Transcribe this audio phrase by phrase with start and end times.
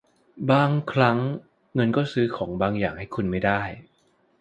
[0.51, 1.19] บางครั้ง
[1.73, 3.61] เงินก็ซื้อของบางอย่างให้คุณไม่ได้